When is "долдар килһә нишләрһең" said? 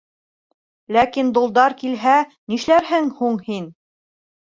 1.37-3.11